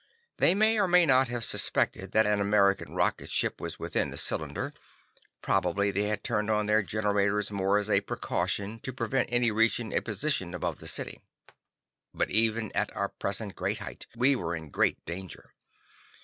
They 0.37 0.55
may 0.55 0.79
or 0.79 0.87
may 0.87 1.05
not 1.05 1.27
have 1.27 1.43
suspected 1.43 2.11
that 2.11 2.25
an 2.25 2.41
American 2.41 2.95
rocket 2.95 3.29
ship 3.29 3.61
was 3.61 3.77
within 3.77 4.09
the 4.09 4.17
cylinder; 4.17 4.73
probably 5.43 5.91
they 5.91 6.05
had 6.05 6.23
turned 6.23 6.49
on 6.49 6.65
their 6.65 6.81
generators 6.81 7.51
more 7.51 7.77
as 7.77 7.87
a 7.87 8.01
precaution 8.01 8.79
to 8.79 8.91
prevent 8.93 9.31
any 9.31 9.51
reaching 9.51 9.93
a 9.95 10.01
position 10.01 10.55
above 10.55 10.79
the 10.79 10.87
city. 10.87 11.21
But 12.15 12.31
even 12.31 12.71
at 12.71 12.89
our 12.95 13.09
present 13.09 13.53
great 13.53 13.77
height, 13.77 14.07
we 14.15 14.35
were 14.35 14.55
in 14.55 14.71
great 14.71 15.05
danger. 15.05 15.53